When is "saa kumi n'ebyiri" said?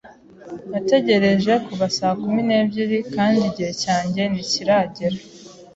1.97-2.97